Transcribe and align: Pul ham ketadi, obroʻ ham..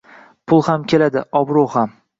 Pul 0.53 0.63
ham 0.69 0.87
ketadi, 0.95 1.25
obroʻ 1.43 1.73
ham.. 1.77 1.99